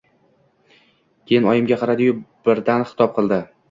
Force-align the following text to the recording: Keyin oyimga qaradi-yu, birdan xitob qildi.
Keyin 1.33 1.51
oyimga 1.53 1.81
qaradi-yu, 1.85 2.19
birdan 2.51 2.91
xitob 2.93 3.19
qildi. 3.23 3.45